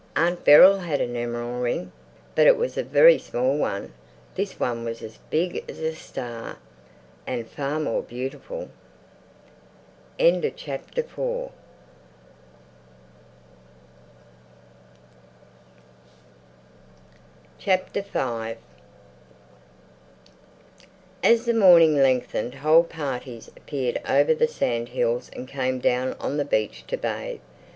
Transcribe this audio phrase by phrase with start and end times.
[0.15, 1.91] Aunt Beryl had a nemeral in a ring,
[2.33, 3.93] but it was a very small one.
[4.33, 6.57] This one was as big as a star
[7.27, 8.69] and far more beautiful.
[10.17, 10.51] V
[21.23, 26.37] As the morning lengthened whole parties appeared over the sand hills and came down on
[26.37, 27.39] the beach to bathe.